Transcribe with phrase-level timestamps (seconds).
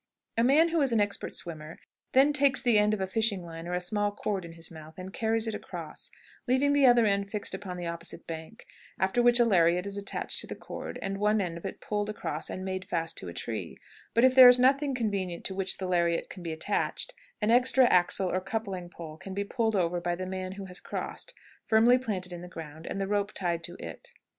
[0.37, 1.77] ]A man who is an expert swimmer
[2.13, 4.95] then takes the end of a fishing line or a small cord in his mouth,
[4.97, 6.09] and carries it across,
[6.47, 8.65] leaving the other end fixed upon the opposite bank,
[8.99, 12.09] after which a lariat is attached to the cord, and one end of it pulled
[12.09, 13.77] across and made fast to a tree;
[14.15, 17.85] but if there is nothing convenient to which the lariat can be attached, an extra
[17.85, 21.35] axle or coupling pole can be pulled over by the man who has crossed,
[21.67, 24.13] firmly planted in the ground, and the rope tied to it.